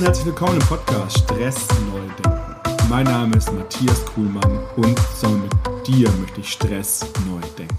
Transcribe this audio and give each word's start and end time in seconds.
und 0.00 0.06
herzlich 0.06 0.28
willkommen 0.28 0.58
im 0.58 0.66
Podcast 0.66 1.18
Stress 1.18 1.68
neu 1.92 2.00
denken. 2.00 2.88
Mein 2.88 3.04
Name 3.04 3.36
ist 3.36 3.52
Matthias 3.52 4.02
Kuhlmann 4.06 4.58
und 4.76 4.98
zusammen 4.98 5.42
mit 5.42 5.86
dir 5.86 6.10
möchte 6.12 6.40
ich 6.40 6.48
Stress 6.48 7.04
neu 7.28 7.40
denken. 7.58 7.76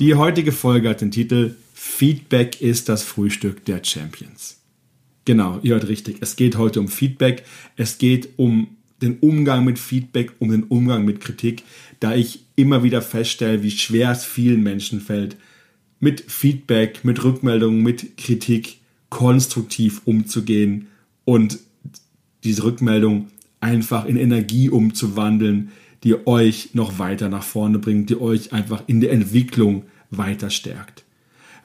Die 0.00 0.16
heutige 0.16 0.50
Folge 0.50 0.88
hat 0.88 1.00
den 1.00 1.12
Titel 1.12 1.54
Feedback 1.74 2.60
ist 2.60 2.88
das 2.88 3.04
Frühstück 3.04 3.64
der 3.66 3.84
Champions. 3.84 4.58
Genau, 5.26 5.60
ihr 5.62 5.74
hört 5.74 5.86
richtig. 5.86 6.16
Es 6.22 6.34
geht 6.34 6.56
heute 6.56 6.80
um 6.80 6.88
Feedback. 6.88 7.44
Es 7.76 7.98
geht 7.98 8.30
um 8.36 8.76
den 9.00 9.18
Umgang 9.18 9.64
mit 9.64 9.78
Feedback, 9.78 10.32
um 10.40 10.50
den 10.50 10.64
Umgang 10.64 11.04
mit 11.04 11.20
Kritik, 11.20 11.62
da 12.00 12.16
ich 12.16 12.40
immer 12.56 12.82
wieder 12.82 13.00
feststelle, 13.00 13.62
wie 13.62 13.70
schwer 13.70 14.10
es 14.10 14.24
vielen 14.24 14.64
Menschen 14.64 15.00
fällt, 15.00 15.36
mit 16.00 16.20
Feedback, 16.26 17.04
mit 17.04 17.22
Rückmeldungen, 17.22 17.80
mit 17.80 18.16
Kritik 18.16 18.79
konstruktiv 19.10 20.02
umzugehen 20.04 20.88
und 21.24 21.58
diese 22.44 22.64
Rückmeldung 22.64 23.28
einfach 23.60 24.06
in 24.06 24.16
Energie 24.16 24.70
umzuwandeln, 24.70 25.72
die 26.02 26.26
euch 26.26 26.70
noch 26.74 26.98
weiter 26.98 27.28
nach 27.28 27.42
vorne 27.42 27.78
bringt, 27.78 28.08
die 28.08 28.20
euch 28.20 28.52
einfach 28.52 28.82
in 28.86 29.00
der 29.00 29.12
Entwicklung 29.12 29.84
weiter 30.10 30.48
stärkt. 30.48 31.04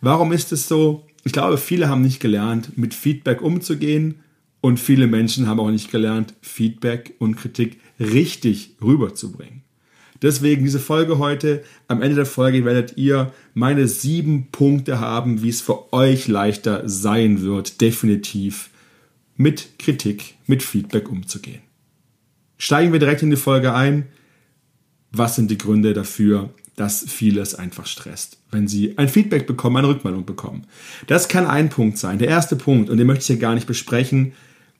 Warum 0.01 0.33
ist 0.33 0.51
es 0.51 0.67
so? 0.67 1.05
Ich 1.23 1.31
glaube, 1.31 1.57
viele 1.57 1.87
haben 1.87 2.01
nicht 2.01 2.19
gelernt, 2.19 2.77
mit 2.77 2.93
Feedback 2.93 3.41
umzugehen 3.41 4.15
und 4.61 4.79
viele 4.79 5.07
Menschen 5.07 5.47
haben 5.47 5.59
auch 5.59 5.71
nicht 5.71 5.89
gelernt, 5.89 6.33
Feedback 6.41 7.15
und 7.19 7.35
Kritik 7.35 7.79
richtig 7.99 8.75
rüberzubringen. 8.81 9.64
Deswegen 10.25 10.63
diese 10.63 10.79
Folge 10.79 11.19
heute. 11.19 11.63
Am 11.87 12.01
Ende 12.01 12.15
der 12.15 12.25
Folge 12.25 12.65
werdet 12.65 12.97
ihr 12.97 13.31
meine 13.53 13.87
sieben 13.87 14.47
Punkte 14.51 14.99
haben, 14.99 15.43
wie 15.43 15.49
es 15.49 15.61
für 15.61 15.93
euch 15.93 16.27
leichter 16.27 16.81
sein 16.89 17.43
wird, 17.43 17.79
definitiv 17.79 18.71
mit 19.35 19.77
Kritik, 19.77 20.33
mit 20.47 20.63
Feedback 20.63 21.11
umzugehen. 21.11 21.61
Steigen 22.57 22.91
wir 22.91 22.99
direkt 22.99 23.21
in 23.21 23.29
die 23.29 23.35
Folge 23.35 23.75
ein. 23.75 24.07
Was 25.11 25.35
sind 25.35 25.51
die 25.51 25.59
Gründe 25.59 25.93
dafür, 25.93 26.49
dass 26.75 27.05
vieles 27.07 27.53
einfach 27.53 27.85
stresst, 27.85 28.39
wenn 28.49 28.67
sie 28.67 28.97
ein 28.97 29.09
Feedback 29.09 29.45
bekommen, 29.45 29.77
eine 29.77 29.89
Rückmeldung 29.89 30.25
bekommen? 30.25 30.65
Das 31.05 31.27
kann 31.27 31.45
ein 31.45 31.69
Punkt 31.69 31.99
sein. 31.99 32.17
Der 32.17 32.29
erste 32.29 32.55
Punkt, 32.55 32.89
und 32.89 32.97
den 32.97 33.05
möchte 33.05 33.21
ich 33.21 33.27
hier 33.27 33.37
gar 33.37 33.53
nicht 33.53 33.67
besprechen, 33.67 34.33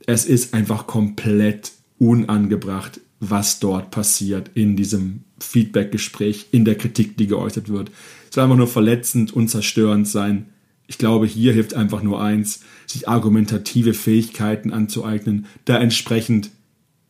es 0.08 0.26
ist 0.26 0.56
einfach 0.56 0.88
komplett 0.88 1.72
unangebracht, 2.00 3.00
was 3.30 3.60
dort 3.60 3.92
passiert 3.92 4.52
in 4.54 4.76
diesem 4.76 5.22
Feedback-Gespräch, 5.40 6.48
in 6.52 6.66
der 6.66 6.76
Kritik, 6.76 7.18
die 7.18 7.28
geäußert 7.28 7.70
wird. 7.70 7.92
Es 8.30 8.36
soll 8.36 8.44
einfach 8.44 8.58
nur 8.58 8.68
verletzend 8.68 9.34
und 9.34 9.50
zerstörend 9.50 10.08
sein. 10.08 10.48
Ich 10.88 10.98
glaube, 10.98 11.26
hier 11.26 11.54
hilft 11.54 11.74
einfach 11.74 12.04
nur 12.04 12.22
eins, 12.22 12.62
sich 12.86 13.10
argumentative 13.10 13.94
Fähigkeiten 13.94 14.72
anzueignen, 14.72 15.48
da 15.66 15.78
entsprechend 15.78 16.52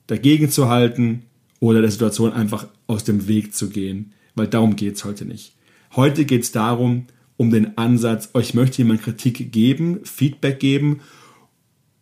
dagegen 0.07 0.49
zu 0.49 0.69
halten 0.69 1.23
oder 1.59 1.81
der 1.81 1.91
Situation 1.91 2.31
einfach 2.31 2.67
aus 2.88 3.03
dem 3.03 3.27
Weg 3.27 3.53
zu 3.53 3.69
gehen, 3.69 4.13
weil 4.35 4.47
darum 4.47 4.75
geht 4.75 4.95
es 4.95 5.05
heute 5.05 5.25
nicht. 5.25 5.53
Heute 5.95 6.25
geht 6.25 6.44
es 6.44 6.52
darum, 6.52 7.07
um 7.38 7.52
den 7.52 7.77
Ansatz, 7.77 8.29
euch 8.33 8.53
möchte 8.53 8.77
jemand 8.79 9.02
Kritik 9.02 9.52
geben, 9.52 10.00
Feedback 10.03 10.59
geben 10.59 11.02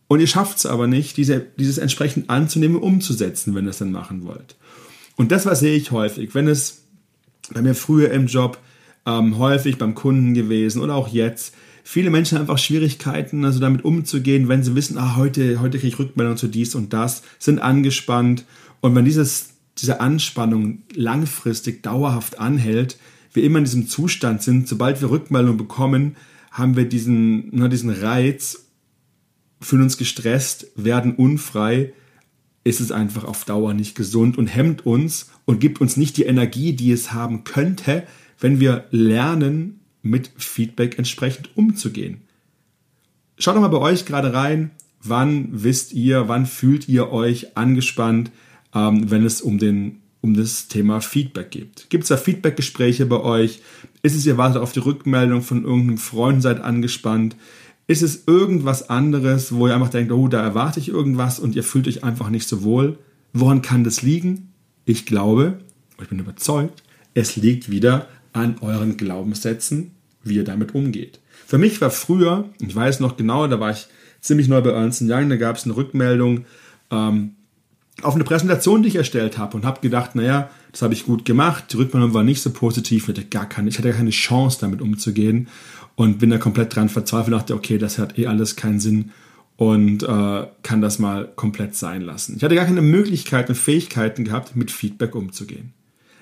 und 0.07 0.19
ihr 0.19 0.27
schafft 0.27 0.57
es 0.57 0.65
aber 0.65 0.87
nicht, 0.87 1.17
diese, 1.17 1.39
dieses 1.57 1.77
entsprechend 1.77 2.29
anzunehmen 2.29 2.77
und 2.77 2.83
umzusetzen, 2.83 3.55
wenn 3.55 3.65
ihr 3.65 3.71
es 3.71 3.79
dann 3.79 3.91
machen 3.91 4.25
wollt. 4.25 4.55
Und 5.15 5.31
das, 5.31 5.45
was 5.45 5.59
sehe 5.59 5.75
ich 5.75 5.91
häufig, 5.91 6.35
wenn 6.35 6.47
es 6.47 6.83
bei 7.51 7.61
mir 7.61 7.75
früher 7.75 8.11
im 8.11 8.27
Job 8.27 8.57
ähm, 9.05 9.37
häufig 9.37 9.77
beim 9.77 9.95
Kunden 9.95 10.33
gewesen 10.33 10.81
oder 10.81 10.95
auch 10.95 11.07
jetzt, 11.07 11.53
viele 11.83 12.09
Menschen 12.09 12.37
einfach 12.37 12.57
Schwierigkeiten, 12.57 13.45
also 13.45 13.59
damit 13.59 13.83
umzugehen, 13.83 14.47
wenn 14.47 14.63
sie 14.63 14.75
wissen, 14.75 14.97
ah, 14.97 15.15
heute, 15.17 15.59
heute 15.59 15.77
kriege 15.77 15.93
ich 15.93 15.99
Rückmeldung 15.99 16.37
zu 16.37 16.47
dies 16.47 16.75
und 16.75 16.93
das, 16.93 17.23
sind 17.39 17.59
angespannt. 17.59 18.45
Und 18.79 18.95
wenn 18.95 19.05
dieses, 19.05 19.49
diese 19.77 19.99
Anspannung 19.99 20.83
langfristig, 20.95 21.83
dauerhaft 21.83 22.39
anhält, 22.39 22.97
wir 23.33 23.43
immer 23.43 23.59
in 23.59 23.65
diesem 23.65 23.87
Zustand 23.87 24.41
sind, 24.41 24.67
sobald 24.67 25.01
wir 25.01 25.09
Rückmeldung 25.09 25.57
bekommen, 25.57 26.15
haben 26.51 26.77
wir 26.77 26.85
diesen, 26.85 27.49
na, 27.51 27.67
diesen 27.67 27.89
Reiz, 27.89 28.62
fühlen 29.65 29.83
uns 29.83 29.97
gestresst, 29.97 30.67
werden 30.75 31.15
unfrei, 31.15 31.93
ist 32.63 32.79
es 32.79 32.91
einfach 32.91 33.23
auf 33.23 33.45
Dauer 33.45 33.73
nicht 33.73 33.95
gesund 33.95 34.37
und 34.37 34.47
hemmt 34.47 34.85
uns 34.85 35.31
und 35.45 35.59
gibt 35.59 35.81
uns 35.81 35.97
nicht 35.97 36.17
die 36.17 36.23
Energie, 36.23 36.73
die 36.73 36.91
es 36.91 37.11
haben 37.11 37.43
könnte, 37.43 38.03
wenn 38.39 38.59
wir 38.59 38.85
lernen, 38.91 39.79
mit 40.01 40.31
Feedback 40.37 40.97
entsprechend 40.97 41.55
umzugehen. 41.55 42.21
Schaut 43.37 43.55
doch 43.55 43.61
mal 43.61 43.69
bei 43.69 43.79
euch 43.79 44.05
gerade 44.05 44.33
rein, 44.33 44.71
wann 45.01 45.47
wisst 45.51 45.93
ihr, 45.93 46.27
wann 46.27 46.45
fühlt 46.45 46.87
ihr 46.87 47.11
euch 47.11 47.57
angespannt, 47.57 48.31
ähm, 48.75 49.09
wenn 49.09 49.25
es 49.25 49.41
um, 49.41 49.59
den, 49.59 50.01
um 50.21 50.33
das 50.33 50.67
Thema 50.67 51.01
Feedback 51.01 51.51
geht. 51.51 51.89
Gibt 51.89 52.03
es 52.03 52.09
da 52.09 52.17
Feedbackgespräche 52.17 53.05
bei 53.05 53.19
euch? 53.19 53.61
Ist 54.01 54.15
es, 54.15 54.25
ihr 54.25 54.37
wartet 54.37 54.61
auf 54.61 54.73
die 54.73 54.79
Rückmeldung 54.79 55.41
von 55.41 55.63
irgendeinem 55.63 55.97
Freund, 55.97 56.41
seid 56.41 56.61
angespannt? 56.61 57.35
Ist 57.85 58.01
es 58.01 58.23
irgendwas 58.27 58.89
anderes, 58.89 59.53
wo 59.53 59.67
ihr 59.67 59.75
einfach 59.75 59.89
denkt, 59.89 60.11
oh, 60.11 60.27
da 60.27 60.41
erwarte 60.41 60.79
ich 60.79 60.89
irgendwas 60.89 61.39
und 61.39 61.55
ihr 61.55 61.63
fühlt 61.63 61.87
euch 61.87 62.03
einfach 62.03 62.29
nicht 62.29 62.47
so 62.47 62.63
wohl? 62.63 62.97
Woran 63.33 63.61
kann 63.61 63.83
das 63.83 64.01
liegen? 64.01 64.53
Ich 64.85 65.05
glaube, 65.05 65.59
ich 66.01 66.07
bin 66.07 66.19
überzeugt, 66.19 66.83
es 67.13 67.35
liegt 67.35 67.69
wieder 67.69 68.07
an 68.31 68.55
euren 68.61 68.97
Glaubenssätzen, 68.97 69.91
wie 70.23 70.35
ihr 70.35 70.43
damit 70.43 70.73
umgeht. 70.73 71.19
Für 71.45 71.57
mich 71.57 71.81
war 71.81 71.91
früher, 71.91 72.49
ich 72.59 72.75
weiß 72.75 72.99
noch 72.99 73.17
genau, 73.17 73.47
da 73.47 73.59
war 73.59 73.71
ich 73.71 73.87
ziemlich 74.21 74.47
neu 74.47 74.61
bei 74.61 74.71
Ernst 74.71 75.01
Young, 75.01 75.29
da 75.29 75.35
gab 75.35 75.57
es 75.57 75.65
eine 75.65 75.75
Rückmeldung 75.75 76.45
ähm, 76.89 77.35
auf 78.01 78.15
eine 78.15 78.23
Präsentation, 78.23 78.81
die 78.81 78.89
ich 78.89 78.95
erstellt 78.95 79.37
habe 79.37 79.55
und 79.55 79.65
habe 79.65 79.81
gedacht, 79.81 80.15
naja, 80.15 80.49
das 80.71 80.81
habe 80.81 80.93
ich 80.93 81.05
gut 81.05 81.25
gemacht, 81.25 81.65
die 81.71 81.77
Rückmeldung 81.77 82.13
war 82.13 82.23
nicht 82.23 82.41
so 82.41 82.51
positiv, 82.51 83.03
ich 83.03 83.09
hatte 83.09 83.25
gar 83.25 83.47
keine, 83.47 83.69
ich 83.69 83.77
hatte 83.77 83.89
gar 83.89 83.97
keine 83.97 84.09
Chance 84.09 84.57
damit 84.61 84.81
umzugehen 84.81 85.47
und 85.95 86.19
bin 86.19 86.29
da 86.29 86.37
komplett 86.37 86.75
dran 86.75 86.89
verzweifelt, 86.89 87.33
dachte, 87.33 87.55
okay, 87.55 87.77
das 87.77 87.97
hat 87.97 88.17
eh 88.17 88.27
alles 88.27 88.55
keinen 88.55 88.79
Sinn 88.79 89.11
und 89.55 90.03
äh, 90.03 90.47
kann 90.63 90.81
das 90.81 90.99
mal 90.99 91.31
komplett 91.35 91.75
sein 91.75 92.01
lassen. 92.01 92.35
Ich 92.37 92.43
hatte 92.43 92.55
gar 92.55 92.65
keine 92.65 92.81
Möglichkeiten 92.81 93.51
und 93.51 93.57
Fähigkeiten 93.57 94.25
gehabt, 94.25 94.55
mit 94.55 94.71
Feedback 94.71 95.15
umzugehen. 95.15 95.73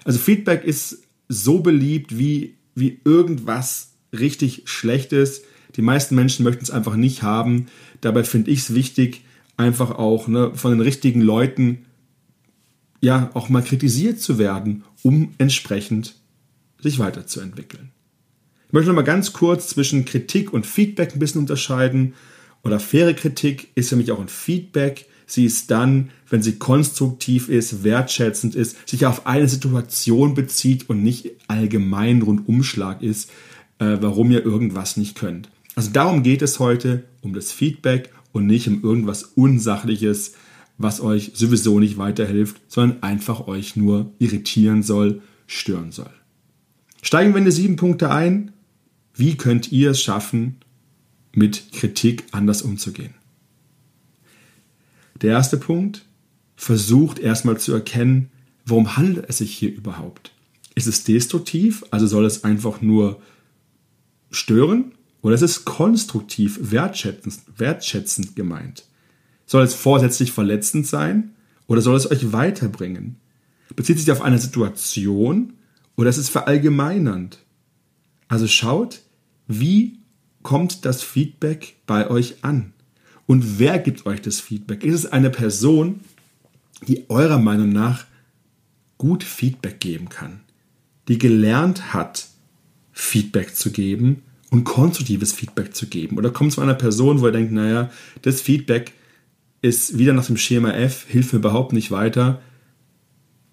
Also 0.04 0.20
Feedback 0.20 0.64
ist 0.64 1.04
so 1.30 1.60
beliebt 1.60 2.18
wie, 2.18 2.56
wie 2.76 3.00
irgendwas 3.06 3.94
richtig 4.12 4.64
Schlechtes. 4.66 5.44
Die 5.76 5.82
meisten 5.82 6.16
Menschen 6.16 6.44
möchten 6.44 6.64
es 6.64 6.72
einfach 6.72 6.96
nicht 6.96 7.24
haben. 7.24 7.68
Dabei 8.02 8.24
finde 8.24 8.52
ich 8.52 8.60
es 8.60 8.74
wichtig, 8.74 9.24
einfach 9.56 9.92
auch 9.92 10.28
ne, 10.28 10.52
von 10.56 10.72
den 10.72 10.82
richtigen 10.82 11.22
Leuten 11.22 11.86
ja 13.00 13.32
auch 13.34 13.50
mal 13.50 13.64
kritisiert 13.64 14.20
zu 14.20 14.38
werden, 14.38 14.84
um 15.04 15.34
entsprechend 15.38 16.16
sich 16.80 17.00
weiterzuentwickeln. 17.00 17.92
Ich 18.72 18.74
möchte 18.74 18.88
noch 18.88 18.96
mal 18.96 19.02
ganz 19.02 19.34
kurz 19.34 19.68
zwischen 19.68 20.06
Kritik 20.06 20.54
und 20.54 20.66
Feedback 20.66 21.14
ein 21.14 21.20
bisschen 21.20 21.42
unterscheiden. 21.42 22.14
Oder 22.64 22.80
faire 22.80 23.14
Kritik 23.14 23.68
ist 23.76 23.90
für 23.90 23.98
mich 23.98 24.14
auch 24.14 24.20
ein 24.22 24.30
Feedback. 24.30 25.08
Sie 25.26 25.44
ist 25.44 25.72
dann, 25.72 26.10
wenn 26.30 26.42
sie 26.42 26.58
konstruktiv 26.58 27.50
ist, 27.50 27.84
wertschätzend 27.84 28.56
ist, 28.56 28.88
sich 28.88 29.06
auf 29.06 29.28
eine 29.28 29.50
Situation 29.50 30.36
bezieht 30.36 30.90
und 30.90 31.04
nicht 31.04 31.32
allgemein 31.50 32.22
Rundumschlag 32.22 33.02
ist, 33.02 33.30
äh, 33.80 33.98
warum 34.00 34.32
ihr 34.32 34.46
irgendwas 34.46 34.96
nicht 34.96 35.18
könnt. 35.18 35.50
Also 35.76 35.90
darum 35.92 36.24
geht 36.24 36.42
es 36.42 36.58
heute, 36.60 37.04
um 37.20 37.34
das 37.34 37.52
Feedback 37.52 38.14
und 38.32 38.46
nicht 38.46 38.70
um 38.70 38.82
irgendwas 38.82 39.24
Unsachliches, 39.36 40.36
was 40.78 41.02
euch 41.02 41.32
sowieso 41.34 41.82
nicht 41.82 41.98
weiterhilft, 41.98 42.62
sondern 42.70 43.04
einfach 43.04 43.48
euch 43.48 43.76
nur 43.76 44.14
irritieren 44.20 44.82
soll, 44.82 45.22
stören 45.46 45.92
soll. 45.92 46.12
Steigen 47.02 47.34
wir 47.34 47.40
in 47.40 47.46
die 47.46 47.52
sieben 47.52 47.76
Punkte 47.76 48.12
ein 48.12 48.54
wie 49.22 49.38
könnt 49.38 49.72
ihr 49.72 49.92
es 49.92 50.02
schaffen, 50.02 50.58
mit 51.32 51.72
Kritik 51.74 52.26
anders 52.32 52.64
umzugehen? 52.64 53.14
Der 55.22 55.30
erste 55.30 55.58
Punkt, 55.58 56.06
versucht 56.56 57.20
erstmal 57.20 57.60
zu 57.60 57.72
erkennen, 57.72 58.32
worum 58.66 58.98
handelt 58.98 59.30
es 59.30 59.38
sich 59.38 59.54
hier 59.54 59.72
überhaupt? 59.72 60.32
Ist 60.74 60.88
es 60.88 61.04
destruktiv, 61.04 61.86
also 61.92 62.08
soll 62.08 62.26
es 62.26 62.44
einfach 62.44 62.82
nur 62.82 63.22
stören? 64.32 64.94
Oder 65.22 65.36
ist 65.36 65.44
es 65.44 65.66
konstruktiv, 65.66 66.58
wertschätzend, 66.60 67.42
wertschätzend 67.58 68.36
gemeint? 68.36 68.86
Soll 69.46 69.64
es 69.64 69.76
vorsätzlich 69.76 70.32
verletzend 70.32 70.88
sein 70.88 71.36
oder 71.68 71.82
soll 71.82 71.96
es 71.96 72.10
euch 72.10 72.34
weiterbringen? 72.34 73.18
Bezieht 73.76 74.00
sich 74.00 74.12
auf 74.12 74.24
eine 74.24 74.40
Situation 74.40 75.54
oder 75.96 76.10
ist 76.10 76.18
es 76.18 76.30
verallgemeinernd? 76.30 77.38
Also 78.28 78.48
schaut, 78.48 79.02
wie 79.60 80.00
kommt 80.44 80.86
das 80.86 81.02
Feedback 81.04 81.76
bei 81.86 82.10
euch 82.10 82.44
an? 82.44 82.74
Und 83.28 83.60
wer 83.60 83.80
gibt 83.80 84.06
euch 84.06 84.22
das 84.22 84.40
Feedback? 84.40 84.84
Ist 84.84 84.96
es 84.96 85.06
eine 85.12 85.30
Person, 85.30 86.02
die 86.88 87.10
eurer 87.10 87.40
Meinung 87.40 87.70
nach 87.70 88.06
gut 88.98 89.24
Feedback 89.24 89.80
geben 89.80 90.10
kann, 90.10 90.42
die 91.08 91.18
gelernt 91.18 91.94
hat, 91.94 92.28
Feedback 92.92 93.56
zu 93.56 93.72
geben 93.72 94.24
und 94.50 94.64
konstruktives 94.64 95.34
Feedback 95.34 95.76
zu 95.76 95.88
geben? 95.88 96.18
Oder 96.18 96.32
kommt 96.32 96.50
es 96.50 96.56
von 96.56 96.66
einer 96.66 96.74
Person, 96.74 97.22
wo 97.22 97.28
ihr 97.28 97.32
denkt, 97.32 97.52
naja, 97.52 97.90
das 98.22 98.42
Feedback, 98.42 98.94
ist 99.62 99.98
wieder 99.98 100.14
nach 100.14 100.26
dem 100.26 100.38
Schema 100.38 100.72
F, 100.72 101.06
hilft 101.08 101.34
mir 101.34 101.40
überhaupt 101.40 101.74
nicht 101.74 101.92
weiter, 101.92 102.42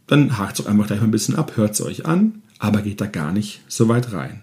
dann 0.07 0.39
hakt 0.39 0.59
es 0.59 0.65
doch 0.65 0.71
einfach 0.71 0.87
gleich 0.87 1.01
mal 1.01 1.07
ein 1.07 1.11
bisschen 1.11 1.37
ab, 1.37 1.57
hört 1.57 1.73
es 1.73 1.83
euch 1.83 2.07
an, 2.07 2.43
aber 2.59 2.81
geht 2.81 3.01
da 3.01 3.07
gar 3.07 3.31
nicht 3.31 3.61
so 3.69 3.89
weit 3.89 4.13
rein. 4.13 4.43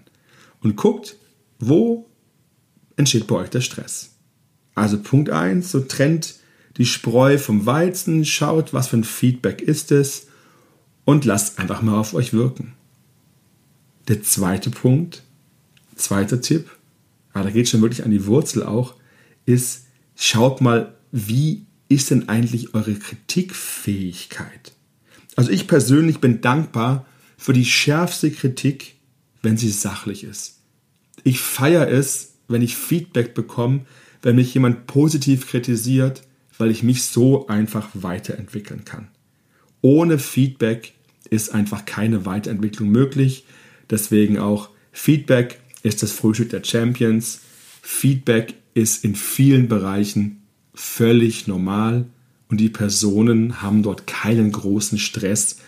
Und 0.60 0.76
guckt, 0.76 1.16
wo 1.58 2.08
entsteht 2.96 3.26
bei 3.26 3.36
euch 3.36 3.50
der 3.50 3.60
Stress. 3.60 4.16
Also 4.74 4.98
Punkt 4.98 5.30
1, 5.30 5.70
so 5.70 5.80
trennt 5.80 6.36
die 6.76 6.86
Spreu 6.86 7.38
vom 7.38 7.64
Weizen, 7.66 8.24
schaut, 8.24 8.74
was 8.74 8.88
für 8.88 8.98
ein 8.98 9.04
Feedback 9.04 9.62
ist 9.62 9.92
es 9.92 10.26
und 11.04 11.24
lasst 11.24 11.58
einfach 11.58 11.82
mal 11.82 11.98
auf 11.98 12.14
euch 12.14 12.32
wirken. 12.32 12.74
Der 14.08 14.22
zweite 14.22 14.70
Punkt, 14.70 15.22
zweiter 15.94 16.40
Tipp, 16.40 16.70
ah, 17.32 17.42
da 17.42 17.50
geht 17.50 17.68
schon 17.68 17.80
wirklich 17.80 18.04
an 18.04 18.10
die 18.10 18.26
Wurzel 18.26 18.62
auch, 18.62 18.94
ist, 19.46 19.86
schaut 20.14 20.60
mal, 20.60 20.94
wie 21.12 21.64
ist 21.88 22.10
denn 22.10 22.28
eigentlich 22.28 22.74
eure 22.74 22.94
Kritikfähigkeit? 22.94 24.72
Also 25.36 25.50
ich 25.50 25.66
persönlich 25.68 26.18
bin 26.18 26.40
dankbar 26.40 27.06
für 27.36 27.52
die 27.52 27.64
schärfste 27.64 28.30
Kritik, 28.30 28.96
wenn 29.42 29.56
sie 29.56 29.70
sachlich 29.70 30.24
ist. 30.24 30.55
Ich 31.26 31.40
feiere 31.40 31.88
es, 31.88 32.34
wenn 32.46 32.62
ich 32.62 32.76
Feedback 32.76 33.34
bekomme, 33.34 33.80
wenn 34.22 34.36
mich 34.36 34.54
jemand 34.54 34.86
positiv 34.86 35.48
kritisiert, 35.48 36.22
weil 36.56 36.70
ich 36.70 36.84
mich 36.84 37.02
so 37.02 37.48
einfach 37.48 37.88
weiterentwickeln 37.94 38.84
kann. 38.84 39.08
Ohne 39.80 40.20
Feedback 40.20 40.92
ist 41.28 41.52
einfach 41.52 41.84
keine 41.84 42.26
Weiterentwicklung 42.26 42.90
möglich. 42.90 43.44
Deswegen 43.90 44.38
auch 44.38 44.68
Feedback 44.92 45.58
ist 45.82 46.04
das 46.04 46.12
Frühstück 46.12 46.50
der 46.50 46.62
Champions. 46.62 47.40
Feedback 47.82 48.54
ist 48.74 49.02
in 49.04 49.16
vielen 49.16 49.66
Bereichen 49.66 50.42
völlig 50.74 51.48
normal 51.48 52.06
und 52.48 52.60
die 52.60 52.68
Personen 52.68 53.62
haben 53.62 53.82
dort 53.82 54.06
keinen 54.06 54.52
großen 54.52 55.00
Stress 55.00 55.58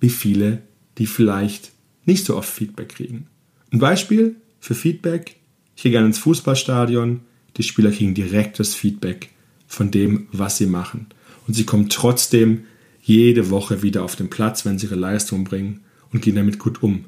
wie 0.00 0.10
viele, 0.10 0.62
die 0.98 1.06
vielleicht 1.06 1.70
nicht 2.04 2.24
so 2.24 2.36
oft 2.36 2.52
Feedback 2.52 2.88
kriegen. 2.88 3.28
Ein 3.70 3.78
Beispiel 3.78 4.34
für 4.64 4.74
Feedback, 4.74 5.36
ich 5.76 5.82
gehe 5.82 5.92
gerne 5.92 6.06
ins 6.06 6.18
Fußballstadion, 6.20 7.20
die 7.58 7.62
Spieler 7.62 7.90
kriegen 7.90 8.14
direktes 8.14 8.74
Feedback 8.74 9.28
von 9.66 9.90
dem, 9.90 10.26
was 10.32 10.56
sie 10.56 10.64
machen. 10.64 11.08
Und 11.46 11.52
sie 11.52 11.66
kommen 11.66 11.90
trotzdem 11.90 12.64
jede 13.02 13.50
Woche 13.50 13.82
wieder 13.82 14.02
auf 14.02 14.16
den 14.16 14.30
Platz, 14.30 14.64
wenn 14.64 14.78
sie 14.78 14.86
ihre 14.86 14.94
Leistung 14.94 15.44
bringen 15.44 15.80
und 16.14 16.22
gehen 16.22 16.36
damit 16.36 16.58
gut 16.58 16.82
um. 16.82 17.04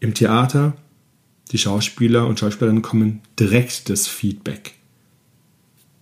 Im 0.00 0.14
Theater, 0.14 0.76
die 1.52 1.58
Schauspieler 1.58 2.26
und 2.26 2.40
Schauspielerinnen 2.40 2.82
kommen 2.82 3.20
direktes 3.38 4.08
Feedback, 4.08 4.74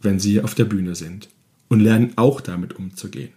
wenn 0.00 0.18
sie 0.18 0.40
auf 0.40 0.54
der 0.54 0.64
Bühne 0.64 0.94
sind 0.94 1.28
und 1.68 1.80
lernen 1.80 2.14
auch 2.16 2.40
damit 2.40 2.76
umzugehen. 2.76 3.32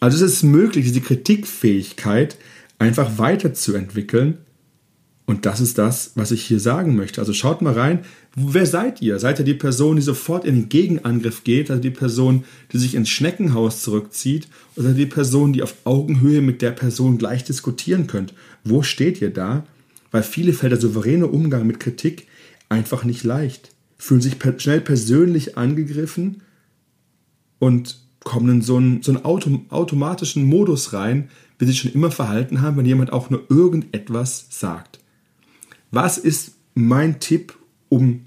Also 0.00 0.24
es 0.24 0.32
ist 0.32 0.42
möglich, 0.42 0.86
diese 0.86 1.02
Kritikfähigkeit 1.02 2.36
einfach 2.80 3.18
weiterzuentwickeln. 3.18 4.38
Und 5.26 5.44
das 5.44 5.60
ist 5.60 5.76
das, 5.76 6.12
was 6.14 6.30
ich 6.30 6.44
hier 6.44 6.60
sagen 6.60 6.94
möchte. 6.94 7.20
Also 7.20 7.32
schaut 7.32 7.60
mal 7.60 7.72
rein, 7.72 8.04
wer 8.36 8.64
seid 8.64 9.02
ihr? 9.02 9.18
Seid 9.18 9.40
ihr 9.40 9.44
die 9.44 9.54
Person, 9.54 9.96
die 9.96 10.02
sofort 10.02 10.44
in 10.44 10.54
den 10.54 10.68
Gegenangriff 10.68 11.42
geht, 11.42 11.68
also 11.68 11.82
die 11.82 11.90
Person, 11.90 12.44
die 12.72 12.78
sich 12.78 12.94
ins 12.94 13.08
Schneckenhaus 13.08 13.82
zurückzieht, 13.82 14.46
oder 14.76 14.92
die 14.92 15.06
Person, 15.06 15.52
die 15.52 15.64
auf 15.64 15.74
Augenhöhe 15.82 16.42
mit 16.42 16.62
der 16.62 16.70
Person 16.70 17.18
gleich 17.18 17.42
diskutieren 17.42 18.06
könnt? 18.06 18.34
Wo 18.62 18.82
steht 18.82 19.20
ihr 19.20 19.30
da? 19.32 19.66
Weil 20.12 20.22
viele 20.22 20.52
fällt 20.52 20.72
der 20.72 20.80
souveräne 20.80 21.26
Umgang 21.26 21.66
mit 21.66 21.80
Kritik 21.80 22.28
einfach 22.68 23.02
nicht 23.02 23.24
leicht. 23.24 23.72
Fühlen 23.98 24.20
sich 24.20 24.36
schnell 24.58 24.80
persönlich 24.80 25.58
angegriffen 25.58 26.42
und 27.58 27.98
kommen 28.20 28.48
in 28.48 28.62
so 28.62 28.76
einen, 28.76 29.02
so 29.02 29.10
einen 29.10 29.24
Auto, 29.24 29.62
automatischen 29.70 30.44
Modus 30.44 30.92
rein, 30.92 31.30
wie 31.58 31.66
sie 31.66 31.74
schon 31.74 31.92
immer 31.92 32.12
verhalten 32.12 32.60
haben, 32.60 32.76
wenn 32.76 32.86
jemand 32.86 33.12
auch 33.12 33.28
nur 33.28 33.44
irgendetwas 33.48 34.46
sagt. 34.50 35.00
Was 35.96 36.18
ist 36.18 36.52
mein 36.74 37.20
Tipp, 37.20 37.54
um 37.88 38.26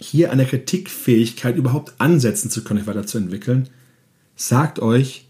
hier 0.00 0.32
an 0.32 0.38
der 0.38 0.48
Kritikfähigkeit 0.48 1.54
überhaupt 1.54 1.94
ansetzen 1.98 2.50
zu 2.50 2.64
können, 2.64 2.80
euch 2.80 2.88
weiterzuentwickeln? 2.88 3.68
Sagt 4.34 4.80
euch, 4.80 5.28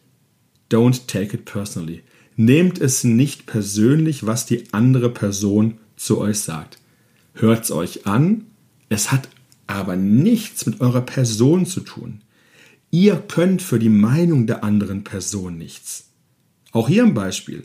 don't 0.71 1.07
take 1.07 1.37
it 1.37 1.45
personally. 1.45 2.05
Nehmt 2.37 2.81
es 2.81 3.05
nicht 3.05 3.45
persönlich, 3.45 4.25
was 4.25 4.47
die 4.47 4.65
andere 4.73 5.11
Person 5.11 5.75
zu 5.95 6.17
euch 6.17 6.41
sagt. 6.41 6.79
Hört 7.35 7.65
es 7.65 7.71
euch 7.71 8.07
an, 8.07 8.47
es 8.89 9.13
hat 9.13 9.29
aber 9.67 9.95
nichts 9.95 10.65
mit 10.65 10.81
eurer 10.81 11.03
Person 11.03 11.67
zu 11.67 11.81
tun. 11.81 12.23
Ihr 12.91 13.17
könnt 13.17 13.61
für 13.61 13.79
die 13.79 13.91
Meinung 13.91 14.47
der 14.47 14.65
anderen 14.65 15.05
Person 15.05 15.59
nichts. 15.59 16.09
Auch 16.73 16.89
hier 16.89 17.05
ein 17.05 17.13
Beispiel. 17.13 17.65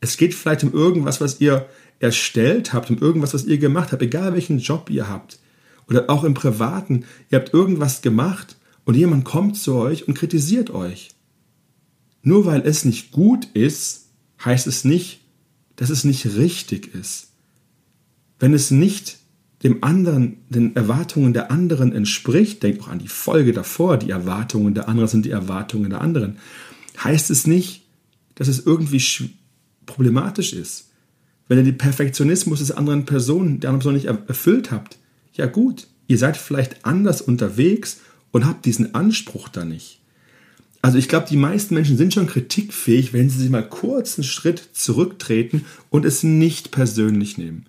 Es 0.00 0.16
geht 0.16 0.34
vielleicht 0.34 0.64
um 0.64 0.72
irgendwas, 0.72 1.20
was 1.20 1.40
ihr 1.40 1.68
erstellt 2.00 2.72
habt, 2.72 2.90
um 2.90 2.98
irgendwas, 2.98 3.34
was 3.34 3.44
ihr 3.44 3.58
gemacht 3.58 3.92
habt, 3.92 4.02
egal 4.02 4.32
welchen 4.32 4.58
Job 4.58 4.90
ihr 4.90 5.08
habt. 5.08 5.38
Oder 5.88 6.10
auch 6.10 6.24
im 6.24 6.34
Privaten, 6.34 7.04
ihr 7.30 7.38
habt 7.38 7.54
irgendwas 7.54 8.02
gemacht 8.02 8.56
und 8.84 8.96
jemand 8.96 9.24
kommt 9.24 9.56
zu 9.56 9.74
euch 9.74 10.08
und 10.08 10.14
kritisiert 10.14 10.70
euch. 10.70 11.10
Nur 12.22 12.46
weil 12.46 12.62
es 12.62 12.84
nicht 12.84 13.12
gut 13.12 13.46
ist, 13.54 14.08
heißt 14.44 14.66
es 14.66 14.84
nicht, 14.84 15.20
dass 15.76 15.90
es 15.90 16.04
nicht 16.04 16.36
richtig 16.36 16.94
ist. 16.94 17.28
Wenn 18.38 18.54
es 18.54 18.70
nicht 18.70 19.18
dem 19.62 19.84
anderen, 19.84 20.38
den 20.48 20.74
Erwartungen 20.76 21.34
der 21.34 21.50
anderen 21.50 21.92
entspricht, 21.92 22.62
denkt 22.62 22.82
auch 22.82 22.88
an 22.88 22.98
die 22.98 23.08
Folge 23.08 23.52
davor, 23.52 23.98
die 23.98 24.10
Erwartungen 24.10 24.74
der 24.74 24.88
anderen 24.88 25.08
sind 25.08 25.26
die 25.26 25.30
Erwartungen 25.30 25.90
der 25.90 26.00
anderen, 26.00 26.38
heißt 27.02 27.30
es 27.30 27.46
nicht, 27.46 27.86
dass 28.36 28.48
es 28.48 28.64
irgendwie 28.64 29.02
problematisch 29.84 30.54
ist. 30.54 30.89
Wenn 31.50 31.58
ihr 31.58 31.64
den 31.64 31.78
Perfektionismus 31.78 32.60
des 32.60 32.70
anderen 32.70 33.06
Personen, 33.06 33.58
der 33.58 33.70
anderen 33.70 33.80
Person 33.80 33.94
nicht 33.94 34.28
erfüllt 34.28 34.70
habt, 34.70 34.98
ja 35.34 35.46
gut, 35.46 35.88
ihr 36.06 36.16
seid 36.16 36.36
vielleicht 36.36 36.86
anders 36.86 37.20
unterwegs 37.20 37.98
und 38.30 38.46
habt 38.46 38.66
diesen 38.66 38.94
Anspruch 38.94 39.48
da 39.48 39.64
nicht. 39.64 40.00
Also 40.80 40.96
ich 40.96 41.08
glaube, 41.08 41.26
die 41.28 41.36
meisten 41.36 41.74
Menschen 41.74 41.96
sind 41.96 42.14
schon 42.14 42.28
kritikfähig, 42.28 43.12
wenn 43.12 43.28
sie 43.28 43.40
sich 43.40 43.50
mal 43.50 43.68
kurz 43.68 44.16
einen 44.16 44.22
Schritt 44.22 44.62
zurücktreten 44.74 45.64
und 45.90 46.04
es 46.04 46.22
nicht 46.22 46.70
persönlich 46.70 47.36
nehmen. 47.36 47.66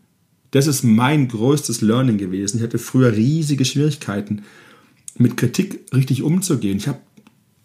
Das 0.51 0.67
ist 0.67 0.83
mein 0.83 1.27
größtes 1.27 1.81
Learning 1.81 2.19
gewesen. 2.19 2.57
Ich 2.57 2.63
hatte 2.63 2.77
früher 2.77 3.13
riesige 3.13 3.65
Schwierigkeiten, 3.65 4.43
mit 5.17 5.37
Kritik 5.37 5.79
richtig 5.91 6.21
umzugehen. 6.21 6.77
Ich 6.77 6.87
habe 6.87 6.99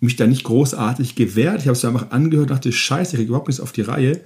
mich 0.01 0.17
da 0.17 0.27
nicht 0.27 0.45
großartig 0.45 1.15
gewehrt. 1.15 1.61
Ich 1.61 1.67
habe 1.67 1.77
es 1.77 1.85
einfach 1.85 2.11
angehört, 2.11 2.49
dachte, 2.49 2.73
scheiße, 2.73 3.11
ich 3.11 3.17
kriege 3.19 3.29
überhaupt 3.29 3.49
nichts 3.49 3.61
auf 3.61 3.73
die 3.73 3.83
Reihe. 3.83 4.23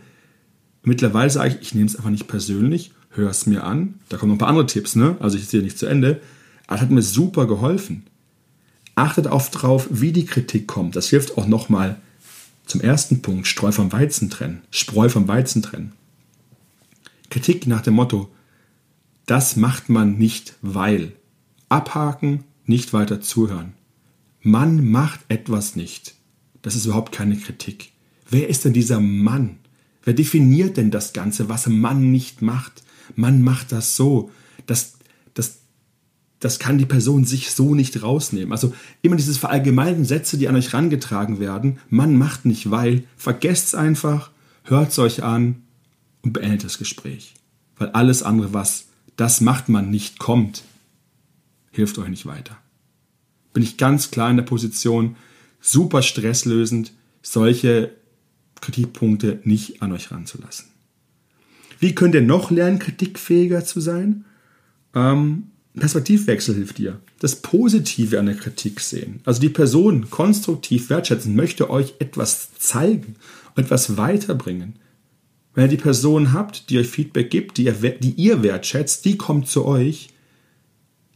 Mittlerweile 0.82 1.30
sage 1.30 1.50
ich, 1.50 1.60
ich 1.60 1.74
nehme 1.74 1.86
es 1.86 1.96
einfach 1.96 2.10
nicht 2.10 2.28
persönlich, 2.28 2.92
höre 3.10 3.30
es 3.30 3.46
mir 3.46 3.64
an. 3.64 3.94
Da 4.08 4.16
kommen 4.16 4.30
noch 4.30 4.36
ein 4.36 4.38
paar 4.38 4.48
andere 4.48 4.66
Tipps, 4.66 4.96
ne? 4.96 5.16
Also 5.20 5.36
ich 5.36 5.46
sehe 5.46 5.62
nicht 5.62 5.78
zu 5.78 5.86
Ende. 5.86 6.20
Aber 6.66 6.76
es 6.76 6.82
hat 6.82 6.90
mir 6.90 7.02
super 7.02 7.46
geholfen. 7.46 8.04
Achtet 8.94 9.26
auf 9.26 9.50
drauf, 9.50 9.88
wie 9.90 10.12
die 10.12 10.26
Kritik 10.26 10.66
kommt. 10.66 10.96
Das 10.96 11.08
hilft 11.08 11.36
auch 11.36 11.46
nochmal 11.46 12.00
zum 12.66 12.80
ersten 12.80 13.22
Punkt, 13.22 13.46
Streu 13.46 13.72
vom 13.72 13.92
Weizen 13.92 14.30
trennen. 14.30 14.62
Spreu 14.70 15.08
vom 15.08 15.26
Weizen 15.28 15.62
trennen. 15.62 15.92
Kritik 17.28 17.66
nach 17.66 17.80
dem 17.80 17.94
Motto, 17.94 18.30
das 19.26 19.56
macht 19.56 19.88
man 19.88 20.18
nicht, 20.18 20.54
weil. 20.62 21.12
Abhaken, 21.68 22.44
nicht 22.66 22.92
weiter 22.92 23.20
zuhören. 23.20 23.74
Man 24.42 24.90
macht 24.90 25.20
etwas 25.28 25.76
nicht. 25.76 26.14
Das 26.62 26.74
ist 26.74 26.86
überhaupt 26.86 27.12
keine 27.12 27.36
Kritik. 27.36 27.92
Wer 28.28 28.48
ist 28.48 28.64
denn 28.64 28.72
dieser 28.72 29.00
Mann? 29.00 29.58
Wer 30.04 30.14
definiert 30.14 30.76
denn 30.76 30.90
das 30.90 31.12
Ganze, 31.12 31.48
was 31.48 31.66
Mann 31.66 32.10
nicht 32.10 32.42
macht? 32.42 32.82
Man 33.16 33.42
macht 33.42 33.72
das 33.72 33.96
so. 33.96 34.30
Das, 34.66 34.94
das, 35.34 35.58
das 36.38 36.58
kann 36.58 36.78
die 36.78 36.86
Person 36.86 37.24
sich 37.24 37.50
so 37.50 37.74
nicht 37.74 38.02
rausnehmen. 38.02 38.52
Also 38.52 38.72
immer 39.02 39.16
dieses 39.16 39.38
verallgemeinten 39.38 40.04
Sätze, 40.04 40.38
die 40.38 40.48
an 40.48 40.56
euch 40.56 40.72
rangetragen 40.72 41.38
werden. 41.38 41.78
Man 41.88 42.16
macht 42.16 42.44
nicht, 42.44 42.70
weil. 42.70 43.04
Vergesst 43.16 43.68
es 43.68 43.74
einfach, 43.74 44.30
hört 44.64 44.90
es 44.90 44.98
euch 44.98 45.22
an 45.22 45.62
und 46.22 46.32
beendet 46.32 46.64
das 46.64 46.78
Gespräch. 46.78 47.34
Weil 47.76 47.90
alles 47.90 48.22
andere, 48.22 48.52
was 48.52 48.86
das 49.16 49.40
macht 49.40 49.68
man 49.68 49.90
nicht 49.90 50.18
kommt, 50.18 50.62
hilft 51.72 51.98
euch 51.98 52.08
nicht 52.08 52.26
weiter. 52.26 52.56
Bin 53.52 53.62
ich 53.62 53.76
ganz 53.76 54.10
klar 54.10 54.30
in 54.30 54.36
der 54.36 54.44
Position, 54.44 55.16
super 55.60 56.02
stresslösend, 56.02 56.92
solche 57.22 57.92
Kritikpunkte 58.60 59.40
nicht 59.44 59.82
an 59.82 59.92
euch 59.92 60.10
ranzulassen. 60.10 60.66
Wie 61.78 61.94
könnt 61.94 62.14
ihr 62.14 62.22
noch 62.22 62.50
lernen, 62.50 62.78
kritikfähiger 62.78 63.64
zu 63.64 63.80
sein? 63.80 64.24
Ähm, 64.94 65.44
Perspektivwechsel 65.78 66.54
hilft 66.56 66.78
dir. 66.78 67.00
Das 67.20 67.36
Positive 67.36 68.18
an 68.18 68.26
der 68.26 68.34
Kritik 68.34 68.80
sehen. 68.80 69.20
Also 69.24 69.40
die 69.40 69.48
Person 69.48 70.10
konstruktiv 70.10 70.90
wertschätzen, 70.90 71.34
möchte 71.34 71.70
euch 71.70 71.94
etwas 71.98 72.54
zeigen, 72.58 73.16
etwas 73.56 73.96
weiterbringen. 73.96 74.74
Wenn 75.54 75.64
ihr 75.64 75.76
die 75.76 75.82
Person 75.82 76.32
habt, 76.32 76.70
die 76.70 76.78
euch 76.78 76.88
Feedback 76.88 77.30
gibt, 77.30 77.58
die 77.58 77.64
ihr, 77.64 77.72
die 77.72 78.12
ihr 78.12 78.42
wertschätzt, 78.42 79.04
die 79.04 79.16
kommt 79.16 79.48
zu 79.48 79.64
euch. 79.64 80.10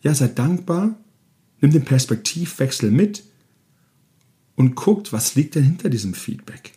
Ja, 0.02 0.14
seid 0.14 0.38
dankbar, 0.38 0.98
nimmt 1.60 1.74
den 1.74 1.84
Perspektivwechsel 1.84 2.90
mit 2.90 3.24
und 4.56 4.74
guckt, 4.74 5.12
was 5.12 5.34
liegt 5.34 5.54
denn 5.54 5.64
hinter 5.64 5.88
diesem 5.88 6.14
Feedback. 6.14 6.72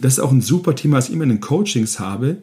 Das 0.00 0.14
ist 0.14 0.20
auch 0.20 0.32
ein 0.32 0.40
super 0.40 0.74
Thema, 0.74 0.96
was 0.96 1.08
ich 1.08 1.14
immer 1.14 1.24
in 1.24 1.30
den 1.30 1.40
Coachings 1.40 1.98
habe. 1.98 2.38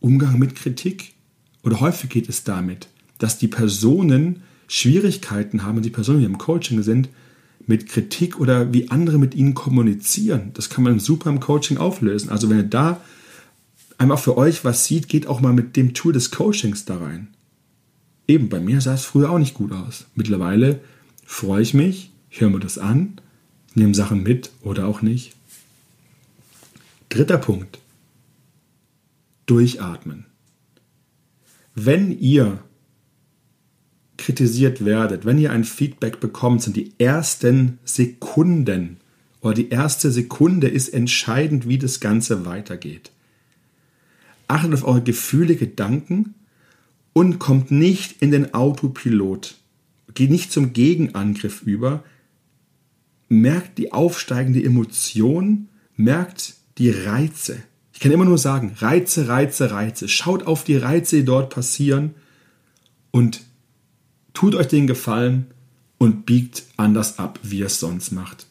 Umgang 0.00 0.38
mit 0.38 0.54
Kritik. 0.54 1.14
Oder 1.62 1.80
häufig 1.80 2.10
geht 2.10 2.28
es 2.28 2.44
damit, 2.44 2.88
dass 3.18 3.38
die 3.38 3.48
Personen 3.48 4.42
Schwierigkeiten 4.66 5.62
haben, 5.62 5.82
die 5.82 5.90
Personen, 5.90 6.20
die 6.20 6.24
im 6.24 6.38
Coaching 6.38 6.82
sind, 6.82 7.08
mit 7.66 7.88
Kritik 7.88 8.40
oder 8.40 8.72
wie 8.72 8.90
andere 8.90 9.18
mit 9.18 9.34
ihnen 9.34 9.54
kommunizieren. 9.54 10.50
Das 10.54 10.68
kann 10.68 10.84
man 10.84 11.00
super 11.00 11.30
im 11.30 11.40
Coaching 11.40 11.78
auflösen. 11.78 12.28
Also 12.28 12.50
wenn 12.50 12.58
ihr 12.58 12.64
da 12.64 13.00
einmal 13.96 14.18
für 14.18 14.36
euch 14.36 14.64
was 14.64 14.84
sieht, 14.84 15.08
geht 15.08 15.26
auch 15.26 15.40
mal 15.40 15.52
mit 15.52 15.76
dem 15.76 15.94
Tool 15.94 16.12
des 16.12 16.30
Coachings 16.30 16.84
da 16.84 16.98
rein. 16.98 17.28
Eben, 18.26 18.48
bei 18.48 18.60
mir 18.60 18.80
sah 18.80 18.94
es 18.94 19.04
früher 19.04 19.30
auch 19.30 19.38
nicht 19.38 19.54
gut 19.54 19.72
aus. 19.72 20.06
Mittlerweile 20.14 20.80
freue 21.24 21.62
ich 21.62 21.74
mich, 21.74 22.10
höre 22.30 22.50
mir 22.50 22.60
das 22.60 22.78
an, 22.78 23.20
nehme 23.74 23.94
Sachen 23.94 24.22
mit 24.22 24.50
oder 24.62 24.86
auch 24.86 25.02
nicht. 25.02 25.34
Dritter 27.14 27.38
Punkt. 27.38 27.78
Durchatmen. 29.46 30.26
Wenn 31.76 32.10
ihr 32.10 32.58
kritisiert 34.16 34.84
werdet, 34.84 35.24
wenn 35.24 35.38
ihr 35.38 35.52
ein 35.52 35.62
Feedback 35.62 36.18
bekommt, 36.18 36.62
sind 36.62 36.76
die 36.76 36.92
ersten 36.98 37.78
Sekunden 37.84 38.96
oder 39.42 39.54
die 39.54 39.68
erste 39.68 40.10
Sekunde 40.10 40.66
ist 40.66 40.88
entscheidend, 40.88 41.68
wie 41.68 41.78
das 41.78 42.00
Ganze 42.00 42.46
weitergeht. 42.46 43.12
Achtet 44.48 44.74
auf 44.74 44.84
eure 44.84 45.02
Gefühle, 45.02 45.54
Gedanken 45.54 46.34
und 47.12 47.38
kommt 47.38 47.70
nicht 47.70 48.22
in 48.22 48.32
den 48.32 48.54
Autopilot. 48.54 49.54
Geht 50.14 50.32
nicht 50.32 50.50
zum 50.50 50.72
Gegenangriff 50.72 51.62
über. 51.62 52.02
Merkt 53.28 53.78
die 53.78 53.92
aufsteigende 53.92 54.64
Emotion, 54.64 55.68
merkt 55.94 56.56
die 56.78 56.90
Reize. 56.90 57.62
Ich 57.92 58.00
kann 58.00 58.12
immer 58.12 58.24
nur 58.24 58.38
sagen, 58.38 58.74
Reize, 58.78 59.28
Reize, 59.28 59.70
Reize. 59.70 60.08
Schaut 60.08 60.46
auf 60.46 60.64
die 60.64 60.76
Reize, 60.76 61.16
die 61.16 61.24
dort 61.24 61.50
passieren 61.50 62.14
und 63.10 63.42
tut 64.32 64.54
euch 64.54 64.66
den 64.66 64.86
Gefallen 64.86 65.46
und 65.98 66.26
biegt 66.26 66.64
anders 66.76 67.18
ab, 67.18 67.38
wie 67.42 67.60
ihr 67.60 67.66
es 67.66 67.80
sonst 67.80 68.10
macht. 68.10 68.46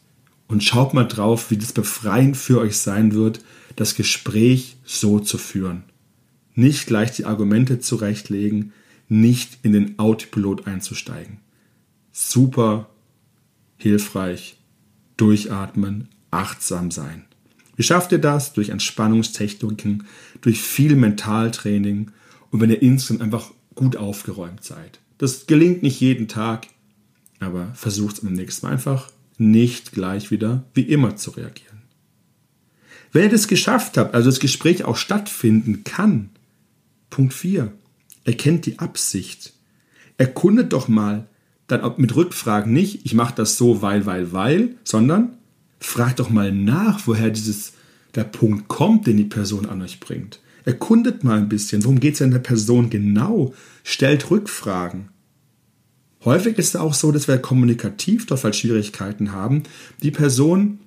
Und 0.48 0.64
schaut 0.64 0.94
mal 0.94 1.04
drauf, 1.04 1.50
wie 1.50 1.56
das 1.56 1.72
befreiend 1.72 2.36
für 2.36 2.60
euch 2.60 2.78
sein 2.78 3.12
wird, 3.12 3.40
das 3.76 3.94
Gespräch 3.94 4.76
so 4.84 5.20
zu 5.20 5.38
führen. 5.38 5.84
Nicht 6.54 6.86
gleich 6.86 7.12
die 7.12 7.24
Argumente 7.24 7.80
zurechtlegen, 7.80 8.72
nicht 9.08 9.58
in 9.62 9.72
den 9.72 9.98
Autopilot 9.98 10.66
einzusteigen. 10.66 11.38
Super 12.12 12.88
hilfreich. 13.76 14.56
Durchatmen, 15.16 16.08
achtsam 16.30 16.90
sein. 16.90 17.24
Wie 17.76 17.82
schafft 17.82 18.12
ihr 18.12 18.18
das? 18.18 18.52
Durch 18.52 18.68
Entspannungstechniken, 18.68 20.04
durch 20.40 20.60
viel 20.60 20.96
Mentaltraining 20.96 22.10
und 22.50 22.60
wenn 22.60 22.70
ihr 22.70 22.82
insgesamt 22.82 23.22
einfach 23.22 23.50
gut 23.74 23.96
aufgeräumt 23.96 24.62
seid. 24.62 25.00
Das 25.18 25.46
gelingt 25.46 25.82
nicht 25.82 26.00
jeden 26.00 26.28
Tag, 26.28 26.68
aber 27.40 27.72
versucht 27.74 28.16
es 28.16 28.20
beim 28.22 28.34
nächsten 28.34 28.66
Mal 28.66 28.72
einfach 28.72 29.10
nicht 29.38 29.92
gleich 29.92 30.30
wieder 30.30 30.64
wie 30.74 30.82
immer 30.82 31.16
zu 31.16 31.30
reagieren. 31.30 31.82
Wenn 33.12 33.24
ihr 33.24 33.30
das 33.30 33.48
geschafft 33.48 33.96
habt, 33.96 34.14
also 34.14 34.28
das 34.28 34.40
Gespräch 34.40 34.84
auch 34.84 34.96
stattfinden 34.96 35.84
kann, 35.84 36.30
Punkt 37.10 37.32
4, 37.32 37.72
erkennt 38.24 38.66
die 38.66 38.78
Absicht. 38.80 39.52
Erkundet 40.18 40.72
doch 40.72 40.88
mal, 40.88 41.28
dann 41.66 41.94
mit 41.96 42.14
Rückfragen 42.14 42.72
nicht, 42.72 43.06
ich 43.06 43.14
mache 43.14 43.34
das 43.34 43.56
so, 43.56 43.82
weil, 43.82 44.04
weil, 44.06 44.32
weil, 44.32 44.76
sondern 44.84 45.38
fragt 45.84 46.20
doch 46.20 46.30
mal 46.30 46.52
nach, 46.52 47.06
woher 47.06 47.30
dieses, 47.30 47.72
der 48.14 48.24
Punkt 48.24 48.68
kommt, 48.68 49.06
den 49.06 49.16
die 49.16 49.24
Person 49.24 49.66
an 49.66 49.82
euch 49.82 50.00
bringt. 50.00 50.40
Erkundet 50.64 51.24
mal 51.24 51.38
ein 51.38 51.48
bisschen, 51.48 51.84
worum 51.84 52.00
geht 52.00 52.14
es 52.14 52.18
denn 52.18 52.30
der 52.30 52.38
Person 52.38 52.90
genau? 52.90 53.54
Stellt 53.82 54.30
Rückfragen. 54.30 55.10
Häufig 56.24 56.56
ist 56.58 56.68
es 56.68 56.76
auch 56.76 56.94
so, 56.94 57.12
dass 57.12 57.28
wir 57.28 57.36
kommunikativ 57.38 58.26
doch 58.26 58.42
halt 58.42 58.56
Schwierigkeiten 58.56 59.32
haben. 59.32 59.64
Die 60.02 60.10
Person 60.10 60.78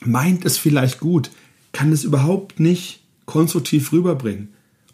meint 0.00 0.44
es 0.44 0.58
vielleicht 0.58 1.00
gut, 1.00 1.30
kann 1.72 1.92
es 1.92 2.04
überhaupt 2.04 2.60
nicht 2.60 3.00
konstruktiv 3.24 3.92
rüberbringen. 3.92 4.48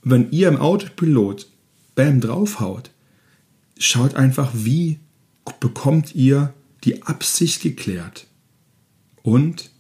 Und 0.05 0.11
wenn 0.13 0.31
ihr 0.31 0.49
im 0.49 0.59
Autopilot 0.59 1.49
Bam 1.97 2.21
draufhaut, 2.21 2.91
schaut 3.79 4.15
einfach, 4.15 4.53
wie 4.55 5.01
bekommt 5.59 6.15
ihr 6.15 6.53
die 6.85 7.03
Absicht 7.03 7.63
geklärt. 7.63 8.27
Und 9.27 9.73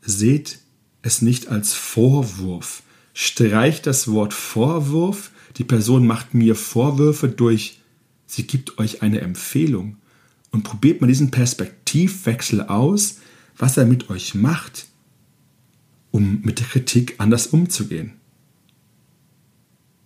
seht 0.00 0.60
es 1.02 1.20
nicht 1.20 1.48
als 1.48 1.74
Vorwurf. 1.74 2.84
Streicht 3.12 3.88
das 3.88 4.06
Wort 4.06 4.32
Vorwurf. 4.34 5.32
Die 5.56 5.64
Person 5.64 6.06
macht 6.06 6.32
mir 6.32 6.54
Vorwürfe 6.54 7.28
durch, 7.28 7.80
sie 8.24 8.46
gibt 8.46 8.78
euch 8.78 9.02
eine 9.02 9.20
Empfehlung. 9.20 9.96
Und 10.52 10.62
probiert 10.62 11.00
mal 11.00 11.08
diesen 11.08 11.32
Perspektivwechsel 11.32 12.62
aus, 12.62 13.18
was 13.56 13.76
er 13.76 13.86
mit 13.86 14.10
euch 14.10 14.36
macht, 14.36 14.86
um 16.12 16.42
mit 16.42 16.60
der 16.60 16.68
Kritik 16.68 17.16
anders 17.18 17.48
umzugehen. 17.48 18.12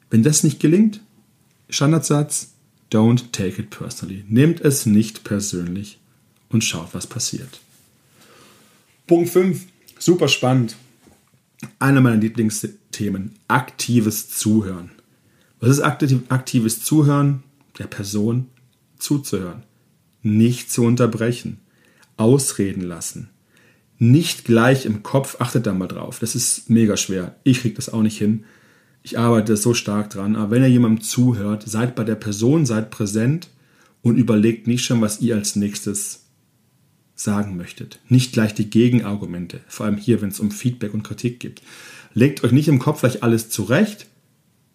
Wenn 0.09 0.23
das 0.23 0.45
nicht 0.45 0.61
gelingt, 0.61 1.02
Standardsatz, 1.69 2.55
don't 2.90 3.33
take 3.33 3.61
it 3.61 3.69
personally. 3.69 4.25
Nehmt 4.29 4.62
es 4.62 4.87
nicht 4.87 5.25
persönlich 5.25 6.00
und 6.50 6.62
schaut, 6.62 6.92
was 6.92 7.07
passiert. 7.07 7.61
Punkt 9.07 9.30
5, 9.30 9.66
super 9.99 10.28
spannend. 10.28 10.76
Einer 11.78 12.00
meiner 12.00 12.16
Lieblingsthemen, 12.16 13.33
aktives 13.49 14.28
Zuhören. 14.28 14.90
Was 15.61 15.71
ist 15.71 15.80
aktives 15.80 16.83
Zuhören? 16.83 17.42
Der 17.78 17.87
Person 17.87 18.47
zuzuhören. 18.99 19.62
Nicht 20.23 20.71
zu 20.71 20.85
unterbrechen. 20.85 21.59
Ausreden 22.16 22.83
lassen. 22.83 23.30
Nicht 23.99 24.45
gleich 24.45 24.87
im 24.87 25.02
Kopf, 25.02 25.37
achtet 25.40 25.66
da 25.66 25.75
mal 25.75 25.87
drauf. 25.87 26.19
Das 26.19 26.35
ist 26.35 26.71
mega 26.71 26.97
schwer. 26.97 27.37
Ich 27.45 27.61
kriege 27.61 27.75
das 27.75 27.90
auch 27.90 28.02
nicht 28.02 28.16
hin. 28.19 28.45
Ich 29.02 29.19
arbeite 29.19 29.57
so 29.57 29.75
stark 29.75 30.11
dran. 30.11 30.37
Aber 30.37 30.50
wenn 30.52 30.62
ihr 30.62 30.71
jemandem 30.71 31.02
zuhört, 31.02 31.69
seid 31.69 31.95
bei 31.95 32.04
der 32.04 32.14
Person, 32.14 32.64
seid 32.64 32.90
präsent 32.90 33.49
und 34.02 34.16
überlegt 34.16 34.66
nicht 34.66 34.85
schon, 34.85 35.00
was 35.00 35.21
ihr 35.21 35.35
als 35.37 35.57
nächstes 35.57 36.20
sagen 37.23 37.57
möchtet. 37.57 38.00
Nicht 38.09 38.33
gleich 38.33 38.55
die 38.55 38.71
Gegenargumente, 38.71 39.61
vor 39.69 39.87
allem 39.87 39.97
hier, 39.97 40.23
wenn 40.23 40.31
es 40.31 40.41
um 40.41 40.50
Feedback 40.50 40.95
und 40.95 41.03
Kritik 41.03 41.41
geht. 41.41 41.62
Legt 42.15 42.43
euch 42.45 42.53
nicht 42.53 42.69
im 42.69 42.79
Kopf 42.79 43.00
gleich 43.00 43.23
alles 43.23 43.50
zurecht. 43.50 44.07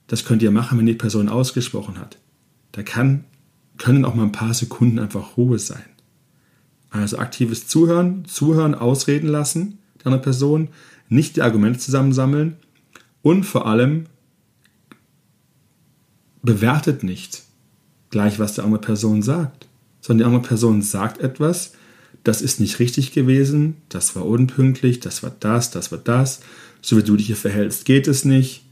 Das 0.08 0.26
könnt 0.26 0.44
ihr 0.44 0.52
machen, 0.52 0.78
wenn 0.78 0.86
die 0.86 0.94
Person 0.94 1.30
ausgesprochen 1.30 2.00
hat. 2.00 2.18
Da 2.72 2.84
kann, 2.84 3.26
können 3.78 4.06
auch 4.06 4.16
mal 4.16 4.24
ein 4.24 4.32
paar 4.32 4.54
Sekunden 4.54 5.00
einfach 5.00 5.38
Ruhe 5.38 5.60
sein. 5.60 5.84
Also 6.92 7.18
aktives 7.18 7.68
Zuhören, 7.68 8.26
Zuhören, 8.26 8.76
ausreden 8.76 9.28
lassen 9.28 9.80
der 10.00 10.08
anderen 10.08 10.24
Person, 10.24 10.70
nicht 11.10 11.36
die 11.36 11.42
Argumente 11.42 11.80
zusammensammeln 11.80 12.58
und 13.22 13.44
vor 13.44 13.66
allem 13.66 14.06
bewertet 16.42 17.04
nicht 17.04 17.44
gleich, 18.12 18.40
was 18.40 18.54
die 18.54 18.62
andere 18.62 18.82
Person 18.82 19.24
sagt, 19.24 19.68
sondern 20.00 20.20
die 20.20 20.34
andere 20.36 20.48
Person 20.48 20.82
sagt 20.84 21.20
etwas, 21.20 21.74
das 22.26 22.42
ist 22.42 22.60
nicht 22.60 22.80
richtig 22.80 23.14
gewesen, 23.14 23.78
das 23.88 24.16
war 24.16 24.26
unpünktlich, 24.26 25.00
das 25.00 25.22
war 25.22 25.34
das, 25.40 25.70
das 25.70 25.92
war 25.92 26.00
das, 26.00 26.42
so 26.82 26.98
wie 26.98 27.04
du 27.04 27.16
dich 27.16 27.28
hier 27.28 27.36
verhältst, 27.36 27.86
geht 27.86 28.08
es 28.08 28.26
nicht. 28.26 28.66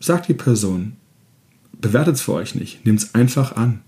Sagt 0.00 0.28
die 0.28 0.34
Person, 0.34 0.96
bewertet 1.80 2.16
es 2.16 2.22
für 2.22 2.32
euch 2.32 2.56
nicht, 2.56 2.84
nehmt 2.84 2.98
es 2.98 3.14
einfach 3.14 3.54
an. 3.54 3.80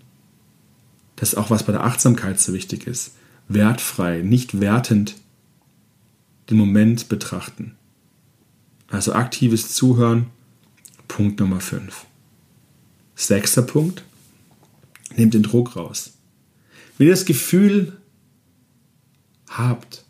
Das 1.16 1.30
ist 1.30 1.38
auch 1.38 1.50
was 1.50 1.64
bei 1.64 1.72
der 1.72 1.84
Achtsamkeit 1.84 2.38
so 2.38 2.52
wichtig 2.52 2.86
ist. 2.86 3.14
Wertfrei, 3.48 4.22
nicht 4.22 4.60
wertend 4.60 5.16
den 6.48 6.56
Moment 6.56 7.08
betrachten. 7.08 7.74
Also 8.86 9.14
aktives 9.14 9.74
Zuhören, 9.74 10.26
Punkt 11.08 11.40
Nummer 11.40 11.60
5. 11.60 12.06
Sechster 13.16 13.62
Punkt, 13.62 14.04
nehmt 15.16 15.34
den 15.34 15.42
Druck 15.42 15.74
raus. 15.74 16.12
Wenn 16.98 17.08
ihr 17.08 17.12
das 17.12 17.24
Gefühl 17.24 17.96
habt, 19.58 20.04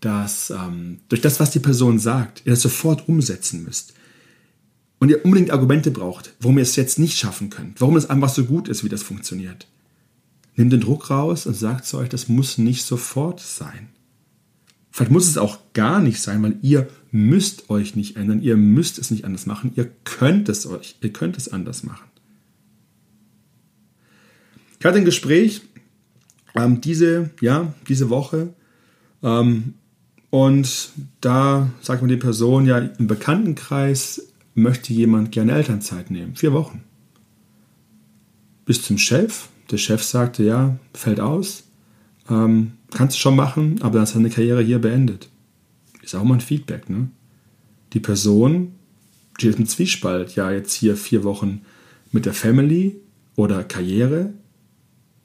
dass 0.00 0.50
ähm, 0.50 0.98
durch 1.08 1.20
das, 1.20 1.40
was 1.40 1.50
die 1.50 1.60
Person 1.60 1.98
sagt, 1.98 2.42
ihr 2.44 2.52
das 2.52 2.62
sofort 2.62 3.08
umsetzen 3.08 3.64
müsst 3.64 3.94
und 4.98 5.08
ihr 5.08 5.24
unbedingt 5.24 5.50
Argumente 5.50 5.90
braucht, 5.90 6.34
warum 6.40 6.58
ihr 6.58 6.62
es 6.62 6.76
jetzt 6.76 6.98
nicht 6.98 7.16
schaffen 7.16 7.50
könnt, 7.50 7.80
warum 7.80 7.96
es 7.96 8.10
einfach 8.10 8.28
so 8.28 8.44
gut 8.44 8.68
ist, 8.68 8.84
wie 8.84 8.88
das 8.88 9.02
funktioniert, 9.02 9.66
nehmt 10.56 10.72
den 10.72 10.80
Druck 10.80 11.10
raus 11.10 11.46
und 11.46 11.54
sagt 11.54 11.86
zu 11.86 11.98
euch, 11.98 12.08
das 12.08 12.28
muss 12.28 12.58
nicht 12.58 12.84
sofort 12.84 13.40
sein. 13.40 13.88
Vielleicht 14.90 15.10
muss 15.10 15.26
es 15.26 15.38
auch 15.38 15.58
gar 15.72 16.00
nicht 16.00 16.20
sein, 16.20 16.42
weil 16.42 16.56
ihr 16.62 16.88
müsst 17.10 17.68
euch 17.68 17.96
nicht 17.96 18.16
ändern, 18.16 18.42
ihr 18.42 18.56
müsst 18.56 18.98
es 18.98 19.10
nicht 19.10 19.24
anders 19.24 19.46
machen, 19.46 19.72
ihr 19.74 19.90
könnt 20.04 20.48
es 20.48 20.66
euch, 20.66 20.96
ihr 21.00 21.12
könnt 21.12 21.36
es 21.36 21.48
anders 21.48 21.82
machen. 21.82 22.06
Ich 24.78 24.84
hatte 24.86 24.98
ein 24.98 25.04
Gespräch 25.04 25.62
ähm, 26.54 26.80
diese, 26.80 27.30
ja, 27.40 27.72
diese 27.88 28.10
Woche. 28.10 28.54
Ähm, 29.22 29.74
und 30.30 30.90
da 31.20 31.70
sagt 31.80 32.02
man 32.02 32.08
die 32.08 32.16
Person, 32.16 32.66
ja, 32.66 32.78
im 32.78 33.06
Bekanntenkreis 33.06 34.28
möchte 34.54 34.92
jemand 34.92 35.32
gerne 35.32 35.52
Elternzeit 35.52 36.10
nehmen. 36.10 36.36
Vier 36.36 36.52
Wochen. 36.52 36.82
Bis 38.64 38.82
zum 38.82 38.98
Chef. 38.98 39.48
Der 39.70 39.78
Chef 39.78 40.02
sagte, 40.02 40.44
ja, 40.44 40.78
fällt 40.92 41.20
aus. 41.20 41.64
Ähm, 42.28 42.72
kannst 42.90 43.16
du 43.16 43.20
schon 43.20 43.36
machen, 43.36 43.80
aber 43.82 43.94
dann 43.94 44.04
ist 44.04 44.14
deine 44.14 44.30
Karriere 44.30 44.62
hier 44.62 44.78
beendet. 44.78 45.28
Ist 46.02 46.14
auch 46.14 46.24
mal 46.24 46.34
ein 46.34 46.40
Feedback, 46.40 46.90
ne? 46.90 47.08
Die 47.92 48.00
Person 48.00 48.72
steht 49.38 49.58
im 49.58 49.66
Zwiespalt. 49.66 50.34
Ja, 50.34 50.50
jetzt 50.50 50.74
hier 50.74 50.96
vier 50.96 51.24
Wochen 51.24 51.62
mit 52.12 52.26
der 52.26 52.34
Family 52.34 52.96
oder 53.36 53.64
Karriere. 53.64 54.34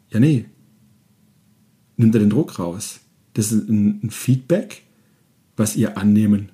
Ja, 0.10 0.20
nee. 0.20 0.46
Nimmt 2.00 2.16
er 2.16 2.22
den 2.22 2.30
Druck 2.30 2.60
raus. 2.60 3.02
Das 3.34 3.52
ist 3.52 3.68
ein, 3.68 4.10
Feedback, 4.10 4.84
was 5.58 5.76
ihr 5.76 5.98
annehmen 5.98 6.50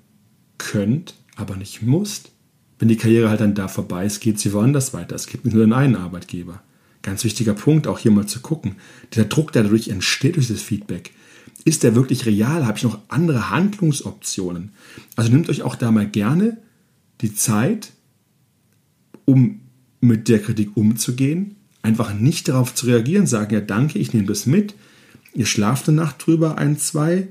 könnt, 0.58 1.14
aber 1.36 1.56
nicht 1.56 1.84
musst. 1.84 2.32
Wenn 2.80 2.88
die 2.88 2.98
Karriere 2.98 3.30
halt 3.30 3.42
dann 3.42 3.54
da 3.54 3.68
vorbei 3.68 4.08
ist, 4.08 4.22
geht 4.22 4.40
sie 4.40 4.54
woanders 4.54 4.92
weiter. 4.96 5.16
Es 5.16 5.28
gibt 5.28 5.46
nicht 5.46 5.54
nur 5.54 5.64
den 5.64 5.74
einen 5.74 5.96
Arbeitgeber. 5.96 6.64
Ganz 7.04 7.24
wichtiger 7.24 7.54
Punkt, 7.54 7.86
auch 7.86 8.00
hier 8.00 8.10
mal 8.10 8.26
zu 8.26 8.40
gucken. 8.40 8.78
Der 9.14 9.26
Druck, 9.26 9.52
der 9.52 9.62
dadurch 9.62 9.90
entsteht 9.90 10.36
durch 10.36 10.48
das 10.48 10.64
Feedback, 10.64 11.12
ist 11.64 11.84
der 11.84 11.94
wirklich 11.94 12.26
real? 12.26 12.66
Habe 12.66 12.80
ich 12.80 12.84
noch 12.84 12.98
andere 13.08 13.52
Handlungsoptionen? 13.52 14.72
Also 15.16 15.32
nehmt 15.32 15.48
euch 15.48 15.62
auch 15.62 15.76
da 15.76 15.92
mal 15.92 16.10
gerne 16.10 16.58
die 17.22 17.36
Zeit, 17.36 17.92
um 19.26 19.62
mit 20.02 20.28
der 20.28 20.42
Kritik 20.42 20.76
umzugehen, 20.76 21.56
einfach 21.84 22.16
nicht 22.16 22.48
darauf 22.48 22.74
zu 22.74 22.88
reagieren, 22.88 23.28
sagen, 23.28 23.54
ja 23.54 23.62
danke, 23.62 24.00
ich 24.00 24.12
nehme 24.12 24.26
das 24.26 24.48
mit, 24.48 24.74
ihr 25.36 25.46
schlaft 25.46 25.88
eine 25.88 25.98
Nacht 25.98 26.26
drüber, 26.26 26.58
ein, 26.58 26.78
zwei, 26.78 27.28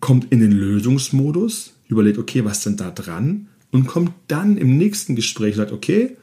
kommt 0.00 0.32
in 0.32 0.40
den 0.40 0.52
Lösungsmodus, 0.52 1.74
überlegt, 1.88 2.18
okay, 2.18 2.44
was 2.44 2.62
denn 2.62 2.76
da 2.76 2.90
dran? 2.90 3.48
Und 3.70 3.86
kommt 3.86 4.12
dann 4.28 4.58
im 4.58 4.76
nächsten 4.76 5.16
Gespräch, 5.16 5.56
sagt, 5.56 5.72
okay, 5.72 6.16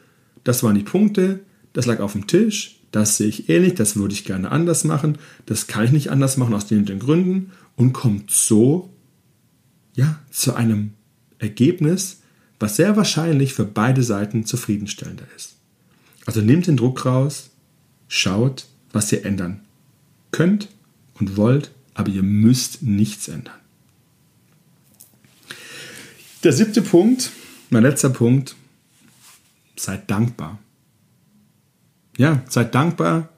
das 0.44 0.62
waren 0.62 0.76
die 0.76 0.84
Punkte, 0.84 1.40
das 1.74 1.86
lag 1.86 2.00
auf 2.00 2.12
dem 2.14 2.28
Tisch, 2.28 2.80
das 2.92 3.18
sehe 3.18 3.28
ich 3.28 3.50
ähnlich, 3.50 3.76
das 3.76 3.96
würde 3.96 4.14
ich 4.14 4.26
gerne 4.26 4.52
anders 4.52 4.84
machen, 4.84 5.18
das 5.46 5.68
kann 5.68 5.86
ich 5.86 5.92
nicht 5.92 6.12
anders 6.12 6.38
machen 6.38 6.54
aus 6.54 6.68
den, 6.68 6.86
den 6.86 7.00
Gründen. 7.00 7.52
Und 7.76 7.94
kommt 7.94 8.30
so 8.30 8.90
ja, 9.96 10.20
zu 10.30 10.54
einem 10.54 10.92
Ergebnis, 11.38 12.22
was 12.60 12.76
sehr 12.76 12.98
wahrscheinlich 12.98 13.54
für 13.54 13.64
beide 13.64 14.04
Seiten 14.04 14.46
zufriedenstellender 14.46 15.24
ist. 15.38 15.56
Also 16.26 16.42
nehmt 16.42 16.68
den 16.68 16.76
Druck 16.76 17.06
raus, 17.06 17.52
schaut, 18.10 18.66
was 18.92 19.12
ihr 19.14 19.26
ändern 19.26 19.62
könnt 20.32 20.68
und 21.20 21.38
wollt, 21.38 21.72
aber 21.94 22.10
ihr 22.10 22.24
müsst 22.24 22.82
nichts 22.82 23.28
ändern. 23.28 23.60
Der 26.44 26.54
siebte 26.54 26.82
Punkt, 26.82 27.32
mein 27.70 27.84
letzter 27.84 28.10
Punkt, 28.10 28.56
seid 29.76 30.10
dankbar. 30.10 30.60
Ja, 32.18 32.44
seid 32.48 32.76
dankbar, 32.76 33.30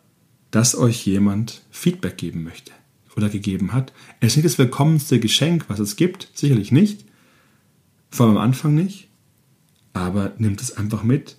dass 0.52 0.76
euch 0.76 1.06
jemand 1.06 1.62
Feedback 1.72 2.18
geben 2.18 2.44
möchte 2.44 2.72
oder 3.16 3.30
gegeben 3.30 3.74
hat. 3.74 3.94
Es 4.20 4.34
ist 4.34 4.38
nicht 4.38 4.46
das 4.46 4.58
willkommenste 4.58 5.20
Geschenk, 5.20 5.66
was 5.68 5.80
es 5.80 5.96
gibt, 5.96 6.30
sicherlich 6.34 6.72
nicht. 6.72 7.06
Vor 8.10 8.28
allem 8.28 8.38
am 8.38 8.44
Anfang 8.44 8.76
nicht. 8.76 9.08
Aber 9.94 10.34
nehmt 10.38 10.62
es 10.62 10.78
einfach 10.78 11.04
mit 11.04 11.38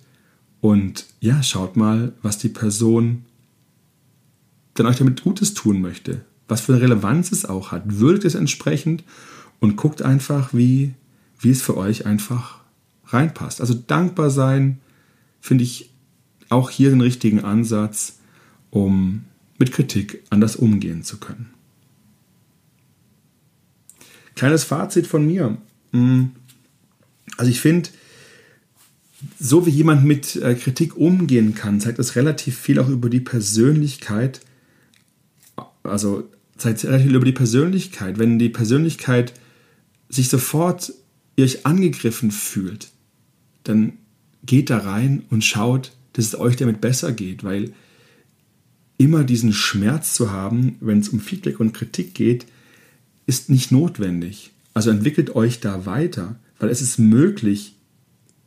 und 0.61 1.05
ja, 1.19 1.43
schaut 1.43 1.75
mal, 1.75 2.13
was 2.21 2.37
die 2.37 2.49
Person 2.49 3.25
dann 4.75 4.85
euch 4.85 4.97
damit 4.97 5.23
Gutes 5.23 5.53
tun 5.53 5.81
möchte. 5.81 6.25
Was 6.53 6.61
für 6.61 6.73
eine 6.73 6.83
Relevanz 6.83 7.31
es 7.31 7.45
auch 7.45 7.71
hat. 7.71 7.81
Würdigt 7.97 8.25
es 8.25 8.35
entsprechend 8.35 9.03
und 9.59 9.75
guckt 9.75 10.03
einfach, 10.03 10.53
wie, 10.53 10.93
wie 11.39 11.49
es 11.49 11.63
für 11.63 11.75
euch 11.75 12.05
einfach 12.05 12.59
reinpasst. 13.07 13.59
Also 13.59 13.73
dankbar 13.73 14.29
sein, 14.29 14.77
finde 15.41 15.63
ich 15.63 15.89
auch 16.49 16.69
hier 16.69 16.91
den 16.91 17.01
richtigen 17.01 17.39
Ansatz, 17.39 18.19
um 18.69 19.25
mit 19.57 19.71
Kritik 19.71 20.21
anders 20.29 20.55
umgehen 20.55 21.01
zu 21.01 21.17
können. 21.17 21.49
Kleines 24.35 24.63
Fazit 24.63 25.07
von 25.07 25.25
mir. 25.25 25.57
Hm. 25.91 26.33
Also 27.35 27.49
ich 27.49 27.61
finde, 27.61 27.89
so 29.39 29.65
wie 29.65 29.71
jemand 29.71 30.05
mit 30.05 30.35
äh, 30.35 30.53
Kritik 30.53 30.97
umgehen 30.97 31.55
kann, 31.55 31.81
zeigt 31.81 31.97
das 31.97 32.15
relativ 32.15 32.59
viel 32.59 32.77
auch 32.77 32.89
über 32.89 33.09
die 33.09 33.21
Persönlichkeit. 33.21 34.41
Also 35.81 36.29
zeigt 36.57 36.83
relativ 36.85 37.07
viel 37.07 37.15
über 37.15 37.25
die 37.25 37.31
Persönlichkeit. 37.31 38.19
Wenn 38.19 38.39
die 38.39 38.49
Persönlichkeit 38.49 39.33
sich 40.09 40.29
sofort 40.29 40.93
euch 41.39 41.65
angegriffen 41.65 42.31
fühlt, 42.31 42.89
dann 43.63 43.93
geht 44.45 44.69
da 44.69 44.79
rein 44.79 45.23
und 45.29 45.43
schaut, 45.43 45.91
dass 46.13 46.25
es 46.25 46.39
euch 46.39 46.55
damit 46.55 46.81
besser 46.81 47.11
geht, 47.11 47.43
weil 47.43 47.73
immer 48.97 49.23
diesen 49.23 49.53
Schmerz 49.53 50.13
zu 50.13 50.31
haben, 50.31 50.75
wenn 50.79 50.99
es 50.99 51.09
um 51.09 51.19
Feedback 51.19 51.59
und 51.59 51.73
Kritik 51.73 52.13
geht, 52.13 52.45
ist 53.25 53.49
nicht 53.49 53.71
notwendig. 53.71 54.51
Also 54.73 54.89
entwickelt 54.89 55.35
euch 55.35 55.59
da 55.59 55.85
weiter, 55.85 56.35
weil 56.59 56.69
es 56.69 56.81
ist 56.81 56.99
möglich, 56.99 57.75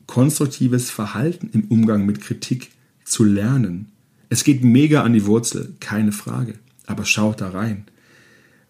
konstruktives 0.06 0.90
Verhalten 0.90 1.50
im 1.52 1.64
Umgang 1.64 2.06
mit 2.06 2.20
Kritik 2.20 2.70
zu 3.04 3.24
lernen. 3.24 3.88
Es 4.28 4.44
geht 4.44 4.62
mega 4.62 5.02
an 5.02 5.12
die 5.12 5.26
Wurzel, 5.26 5.74
keine 5.80 6.12
Frage, 6.12 6.54
aber 6.86 7.04
schaut 7.04 7.40
da 7.40 7.50
rein. 7.50 7.84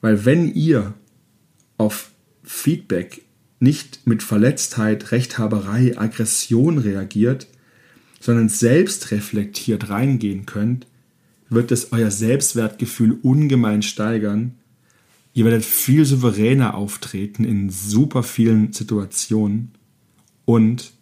Weil 0.00 0.24
wenn 0.24 0.52
ihr 0.54 0.94
auf 1.78 2.11
Feedback 2.42 3.22
nicht 3.59 4.06
mit 4.06 4.22
Verletztheit, 4.22 5.12
Rechthaberei, 5.12 5.98
Aggression 5.98 6.78
reagiert, 6.78 7.46
sondern 8.20 8.48
selbst 8.48 9.11
reflektiert 9.11 9.88
reingehen 9.88 10.46
könnt, 10.46 10.87
wird 11.48 11.70
es 11.70 11.92
euer 11.92 12.11
Selbstwertgefühl 12.11 13.18
ungemein 13.22 13.82
steigern. 13.82 14.54
Ihr 15.32 15.44
werdet 15.44 15.64
viel 15.64 16.04
souveräner 16.04 16.74
auftreten 16.74 17.44
in 17.44 17.70
super 17.70 18.22
vielen 18.22 18.72
Situationen 18.72 19.72
und 20.44 20.92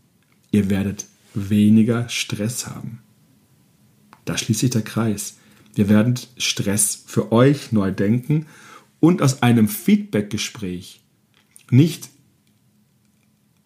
ihr 0.51 0.71
werdet 0.71 1.07
weniger 1.35 2.09
Stress 2.09 2.67
haben. 2.67 3.01
Da 4.25 4.37
schließt 4.39 4.61
sich 4.61 4.71
der 4.71 4.83
Kreis. 4.83 5.37
Wir 5.75 5.89
werden 5.89 6.15
Stress 6.37 7.03
für 7.07 7.33
euch 7.33 7.73
neu 7.73 7.91
denken 7.91 8.47
und 9.01 9.23
aus 9.23 9.43
einem 9.43 9.69
Feedback-Gespräch 9.69 11.03
nicht 11.71 12.09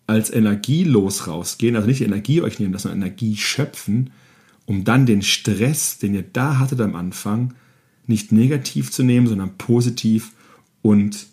als 0.07 0.31
energielos 0.31 1.27
rausgehen, 1.27 1.77
also 1.77 1.87
nicht 1.87 2.01
die 2.01 2.05
Energie 2.05 2.41
euch 2.41 2.59
nehmen, 2.59 2.77
sondern 2.79 3.03
Energie 3.03 3.37
schöpfen, 3.37 4.11
um 4.65 4.85
dann 4.85 5.07
den 5.07 5.23
Stress, 5.23 5.99
den 5.99 6.15
ihr 6.15 6.23
da 6.23 6.59
hattet 6.59 6.81
am 6.81 6.97
Anfang, 6.97 7.55
nicht 8.07 8.33
negativ 8.33 8.91
zu 8.91 9.03
nehmen, 9.03 9.27
sondern 9.27 9.59
positiv 9.59 10.33
und 10.83 11.27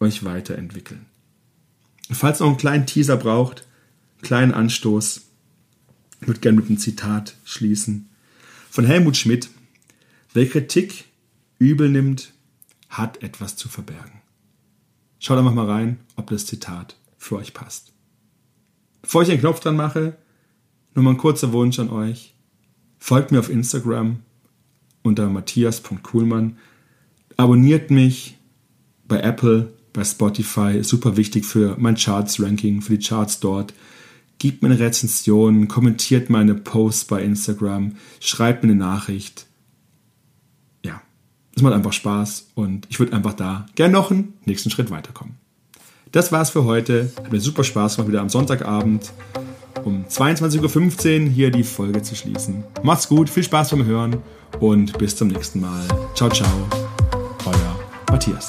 euch 0.00 0.24
weiterentwickeln. 0.24 1.06
Falls 2.10 2.40
ihr 2.40 2.44
noch 2.44 2.52
einen 2.52 2.58
kleinen 2.58 2.86
Teaser 2.86 3.16
braucht, 3.16 3.66
einen 4.16 4.22
kleinen 4.22 4.52
Anstoß, 4.52 5.22
ich 6.20 6.26
würde 6.26 6.40
gerne 6.40 6.58
mit 6.58 6.68
einem 6.68 6.78
Zitat 6.78 7.36
schließen. 7.44 8.08
Von 8.70 8.84
Helmut 8.84 9.16
Schmidt. 9.16 9.48
Wer 10.34 10.48
Kritik 10.48 11.04
übel 11.58 11.88
nimmt, 11.88 12.32
hat 12.88 13.22
etwas 13.22 13.56
zu 13.56 13.68
verbergen. 13.68 14.22
Schaut 15.18 15.38
einfach 15.38 15.54
mal 15.54 15.70
rein, 15.70 15.98
ob 16.16 16.30
das 16.30 16.46
Zitat 16.46 16.96
für 17.16 17.36
euch 17.36 17.52
passt. 17.52 17.92
Bevor 19.02 19.22
ich 19.22 19.28
den 19.28 19.40
Knopf 19.40 19.60
dran 19.60 19.76
mache, 19.76 20.16
nur 20.94 21.04
mal 21.04 21.12
ein 21.12 21.18
kurzer 21.18 21.52
Wunsch 21.52 21.78
an 21.78 21.90
euch. 21.90 22.34
Folgt 22.98 23.32
mir 23.32 23.38
auf 23.38 23.50
Instagram 23.50 24.20
unter 25.02 25.28
matthias.kuhlmann. 25.28 26.58
Abonniert 27.36 27.90
mich 27.90 28.36
bei 29.06 29.20
Apple, 29.20 29.72
bei 29.92 30.04
Spotify. 30.04 30.82
super 30.84 31.16
wichtig 31.16 31.44
für 31.44 31.76
mein 31.78 31.96
Charts-Ranking, 31.96 32.82
für 32.82 32.98
die 32.98 33.06
Charts 33.06 33.40
dort. 33.40 33.74
Gebt 34.38 34.62
mir 34.62 34.70
eine 34.70 34.78
Rezension, 34.78 35.66
kommentiert 35.66 36.30
meine 36.30 36.54
Posts 36.54 37.06
bei 37.06 37.22
Instagram, 37.22 37.96
schreibt 38.20 38.62
mir 38.62 38.70
eine 38.70 38.78
Nachricht. 38.78 39.47
Es 41.58 41.62
macht 41.62 41.74
einfach 41.74 41.92
Spaß 41.92 42.50
und 42.54 42.86
ich 42.88 43.00
würde 43.00 43.14
einfach 43.14 43.32
da 43.32 43.66
gerne 43.74 43.92
noch 43.92 44.12
einen 44.12 44.34
nächsten 44.44 44.70
Schritt 44.70 44.92
weiterkommen. 44.92 45.34
Das 46.12 46.30
war's 46.30 46.50
für 46.50 46.62
heute. 46.62 47.10
Hat 47.16 47.32
mir 47.32 47.40
super 47.40 47.64
Spaß 47.64 47.96
gemacht, 47.96 48.08
wieder 48.08 48.20
am 48.20 48.28
Sonntagabend 48.28 49.10
um 49.84 50.04
22.15 50.08 51.24
Uhr 51.24 51.28
hier 51.30 51.50
die 51.50 51.64
Folge 51.64 52.00
zu 52.00 52.14
schließen. 52.14 52.62
Macht's 52.84 53.08
gut, 53.08 53.28
viel 53.28 53.42
Spaß 53.42 53.70
beim 53.70 53.86
Hören 53.86 54.18
und 54.60 54.96
bis 54.98 55.16
zum 55.16 55.26
nächsten 55.26 55.60
Mal. 55.60 55.82
Ciao, 56.14 56.30
ciao. 56.30 56.48
Euer 57.44 57.80
Matthias. 58.08 58.46